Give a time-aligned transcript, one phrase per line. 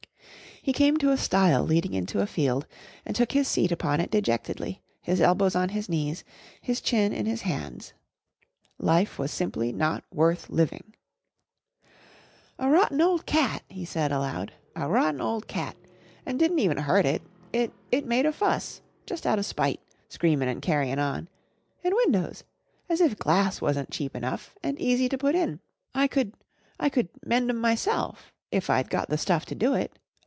[0.63, 2.67] He came to a stile leading into a field
[3.03, 6.23] and took his seat upon it dejectedly, his elbows on his knees,
[6.61, 7.93] his chin in his hands.
[8.77, 10.93] Life was simply not worth living.
[12.59, 15.75] "A rotten old cat!" he said aloud, "a rotten old cat!
[16.27, 17.23] and didn't even hurt it.
[17.51, 21.27] It it made a fuss jus' out of spite, screamin' and carryin' on!
[21.83, 22.43] And windows!
[22.87, 25.59] as if glass wasn't cheap enough and easy to put in.
[25.95, 26.35] I could
[26.79, 29.97] I could mend 'em myself if I'd got the stuff to do it.